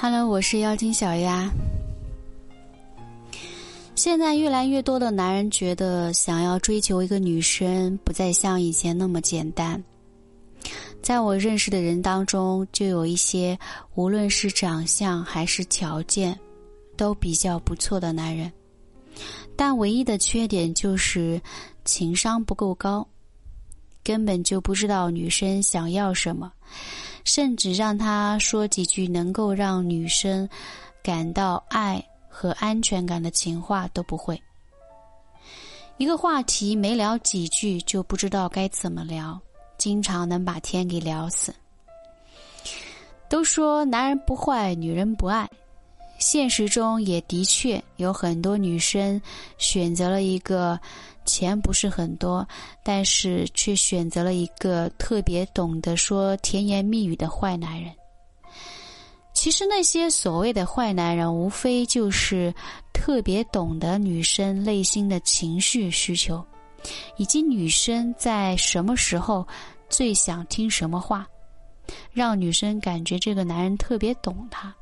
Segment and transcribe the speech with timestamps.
[0.00, 1.50] Hello，我是妖精小丫。
[3.96, 9.82] 现在越来越多的男人觉得，想要追求一个女生，不再像以前那么简单。
[11.02, 13.58] 在我认识的人当中，就有一些
[13.96, 16.38] 无论是长相还是条件，
[16.96, 18.52] 都比较不错的男人，
[19.56, 21.42] 但唯一的缺点就是
[21.84, 23.04] 情商不够高，
[24.04, 26.52] 根本就不知道女生想要什么。
[27.28, 30.48] 甚至让他说几句能够让女生
[31.02, 34.42] 感到爱和安全感的情话都不会。
[35.98, 39.38] 一个话题没聊几句就不知道该怎么聊，
[39.76, 41.54] 经常能把天给聊死。
[43.28, 45.46] 都说男人不坏，女人不爱，
[46.18, 49.20] 现实中也的确有很多女生
[49.56, 50.78] 选择了一个。
[51.24, 52.48] 钱不是很多，
[52.82, 57.92] 但是却选择了一个特别懂得说甜言蜜语的坏男人。
[59.34, 62.50] 其实那些所谓的坏男人，无非就是
[62.94, 66.42] 特别懂得女生内心的情绪需求，
[67.18, 69.46] 以及女生在什么时候
[69.90, 71.26] 最想听什么话，
[72.10, 74.74] 让女生感觉这个男人特别懂她。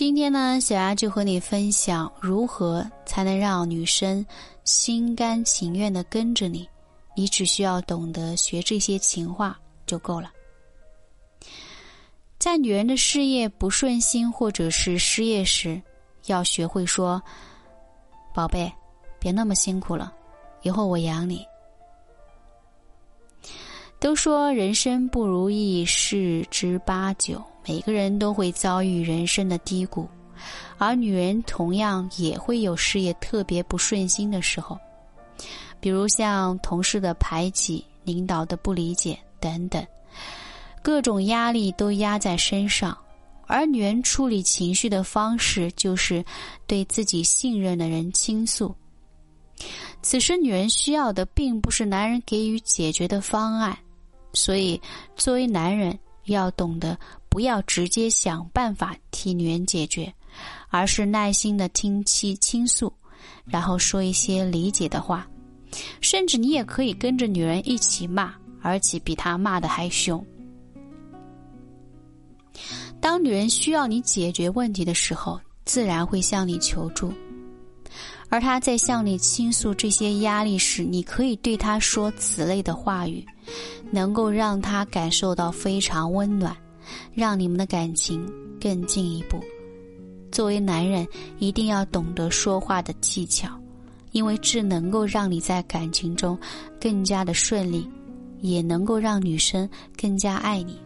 [0.00, 4.24] 今天呢，小丫就和你分享如何才能让女生
[4.64, 6.66] 心甘情愿的跟着你。
[7.14, 10.32] 你只需要懂得学这些情话就够了。
[12.38, 15.78] 在女人的事业不顺心或者是失业时，
[16.28, 17.22] 要学会说
[18.34, 18.72] ：“宝贝，
[19.18, 20.10] 别那么辛苦了，
[20.62, 21.44] 以后我养你。”
[24.00, 27.40] 都说人生不如意十之八九。
[27.68, 30.08] 每个人都会遭遇人生的低谷，
[30.78, 34.78] 而女人同样也会有事业特别不顺心的时候，
[35.78, 39.86] 比如像同事的排挤、领导的不理解等等，
[40.82, 42.96] 各种压力都压在身上。
[43.46, 46.24] 而女人处理情绪的方式就是
[46.66, 48.74] 对自己信任的人倾诉。
[50.00, 53.76] 此时，女人需要的并不是男人给予解决的方案，
[54.32, 54.80] 所以
[55.16, 56.98] 作为男人要懂得。
[57.30, 60.12] 不要直接想办法替女人解决，
[60.68, 62.92] 而是耐心的听其倾诉，
[63.44, 65.24] 然后说一些理解的话，
[66.00, 70.26] 甚至你也可以跟着女人一起骂，而且比她骂的还凶。
[73.00, 77.14] 当女人需要你解决问题的时候，自然会向你求助，
[78.30, 83.22] 而他在向你倾诉这些压力时，你可以对他说此类的话语，
[83.90, 86.56] 能够让他感受到非常温暖。
[87.14, 88.26] 让你们的感情
[88.60, 89.38] 更进一步。
[90.32, 91.06] 作为男人，
[91.38, 93.48] 一定要懂得说话的技巧，
[94.10, 96.36] 因为这能够让你在感情中
[96.80, 97.88] 更加的顺利，
[98.40, 100.80] 也能够让女生更加爱你。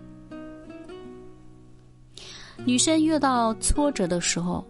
[2.66, 4.62] 女生遇到挫折的时候，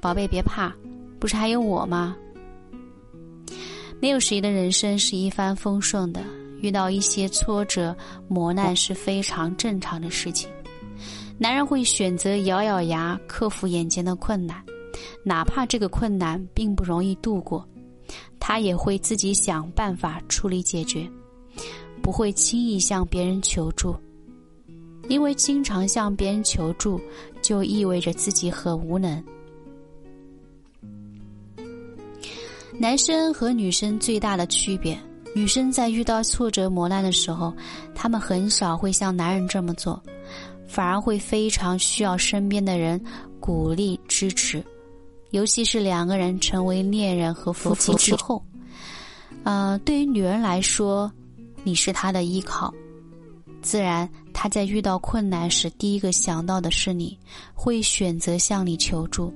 [0.00, 0.74] 宝贝别怕，
[1.22, 2.16] 不是还有我吗？
[4.00, 6.20] 没有谁的人生是一帆风顺的。
[6.60, 7.96] 遇到一些挫折
[8.26, 10.50] 磨难是非常正常的事情，
[11.38, 14.60] 男人会选择咬咬牙克服眼前的困难，
[15.24, 17.64] 哪怕这个困难并不容易度过，
[18.40, 21.08] 他也会自己想办法处理解决，
[22.02, 23.94] 不会轻易向别人求助，
[25.08, 27.00] 因为经常向别人求助
[27.40, 29.22] 就意味着自己很无能。
[32.78, 34.98] 男生和女生最大的区别。
[35.34, 37.54] 女生在遇到挫折磨难的时候，
[37.94, 40.02] 她们很少会像男人这么做，
[40.66, 43.02] 反而会非常需要身边的人
[43.40, 44.62] 鼓励支持，
[45.30, 48.44] 尤其是两个人成为恋人和夫妻之后。
[49.44, 51.10] 呃，对于女人来说，
[51.64, 52.72] 你是她的依靠，
[53.62, 57.18] 自然她在遇到困难时，第一个想到的是你，
[57.54, 59.32] 会选择向你求助。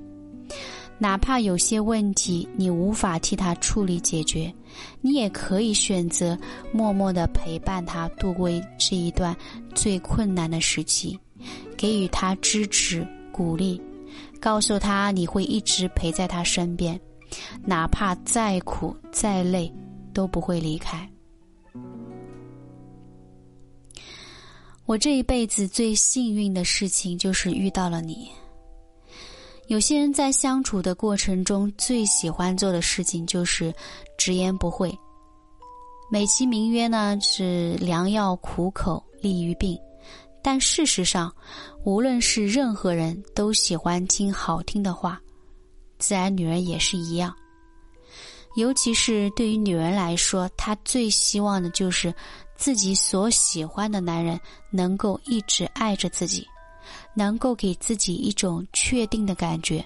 [0.99, 4.51] 哪怕有些问题你无法替他处理解决，
[4.99, 6.37] 你也可以选择
[6.71, 8.49] 默默的陪伴他度过
[8.79, 9.35] 这一段
[9.75, 11.19] 最困难的时期，
[11.77, 13.79] 给予他支持鼓励，
[14.39, 16.99] 告诉他你会一直陪在他身边，
[17.63, 19.71] 哪怕再苦再累
[20.13, 21.07] 都不会离开。
[24.87, 28.29] 我这一辈子最幸运的事情就是遇到了你。
[29.67, 33.73] 有些人在相处的过程中，最喜欢做的事情就是
[34.17, 34.97] 直言不讳，
[36.09, 39.77] 美其名曰呢是良药苦口利于病，
[40.41, 41.29] 但事实上，
[41.83, 45.19] 无论是任何人都喜欢听好听的话，
[45.99, 47.35] 自然女人也是一样。
[48.55, 52.11] 尤其是对于女人来说，她最希望的就是
[52.55, 54.39] 自己所喜欢的男人
[54.71, 56.47] 能够一直爱着自己，
[57.13, 59.83] 能够给自己一种确定的感觉，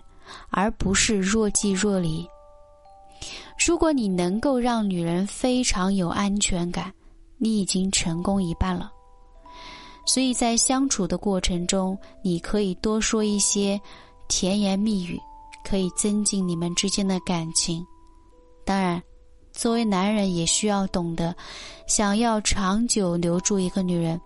[0.50, 2.27] 而不是若即若离。
[3.68, 6.92] 如果你能够让女人非常有安全感，
[7.38, 8.92] 你已经成功一半了。
[10.06, 13.80] 所以在相处的过程中，你可以多说一些
[14.27, 15.19] 甜言蜜语，
[15.63, 17.86] 可以增进你们之间的感情。
[18.65, 19.01] 当然，
[19.51, 21.36] 作为男人也需要懂得，
[21.88, 24.19] 想要长久留住一个女人，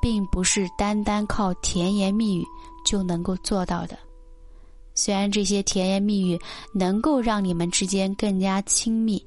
[0.00, 2.44] 并不是单单靠甜言蜜语
[2.84, 3.98] 就能够做到的。
[4.94, 6.40] 虽然这些甜言蜜语
[6.72, 9.24] 能够让你们之间更加亲密，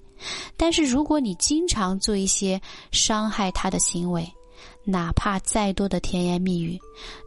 [0.57, 2.59] 但是如果你经常做一些
[2.91, 4.27] 伤害他的行为，
[4.83, 6.79] 哪怕再多的甜言蜜语，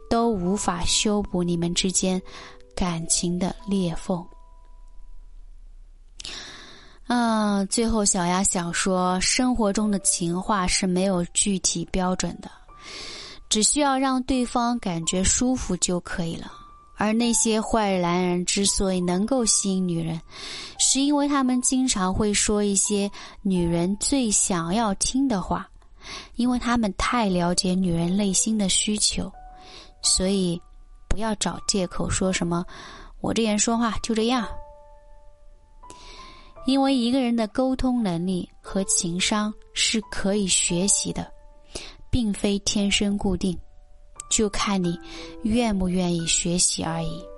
[0.09, 2.21] 都无法修补你们之间
[2.75, 4.25] 感情的裂缝。
[7.07, 12.49] 嗯，最后小丫想说，生活中的情话是没有具体标准的，
[13.53, 16.51] 只需要让对方感觉舒服就可以了。
[16.97, 20.19] 而那些坏男人之所以能够吸引女人，
[20.79, 23.07] 是因为他们经常会说一些
[23.43, 25.69] 女人最想要听的话，
[26.33, 29.31] 因为他们太了解女人内心的需求，
[30.01, 30.59] 所以
[31.07, 32.65] 不要找借口说什么
[33.21, 34.47] “我这人说话就这样”，
[36.65, 41.31] 因为一个人的沟通能力和情商是可以学习的，
[42.13, 43.57] 并非天生固定。
[44.29, 44.99] 就看你
[45.43, 47.32] 愿不愿意学习而已。